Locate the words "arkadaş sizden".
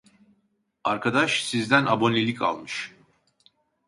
0.83-1.85